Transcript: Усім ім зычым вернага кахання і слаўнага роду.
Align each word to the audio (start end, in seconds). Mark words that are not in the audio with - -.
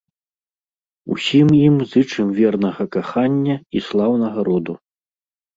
Усім 1.15 1.47
ім 1.65 1.75
зычым 1.91 2.27
вернага 2.39 2.83
кахання 2.97 3.55
і 3.79 3.85
слаўнага 3.89 4.39
роду. 4.53 4.73